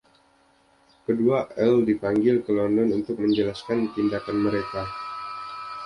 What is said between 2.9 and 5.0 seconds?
untuk menjelaskan tindakan mereka.